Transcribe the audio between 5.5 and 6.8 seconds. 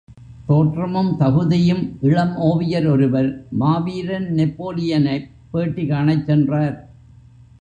பேட்டி காணச் சென்றார்.